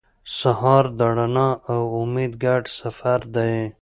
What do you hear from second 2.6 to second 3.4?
سفر